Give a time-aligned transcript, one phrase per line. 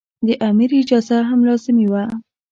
[0.27, 2.03] د امیر اجازه هم لازمي وه.